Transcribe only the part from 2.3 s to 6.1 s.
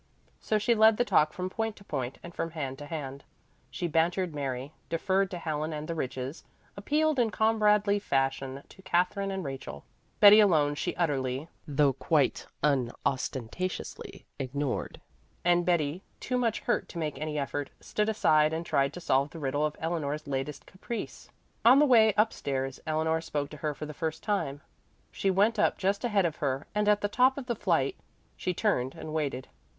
from hand to hand. She bantered Mary, deferred to Helen and the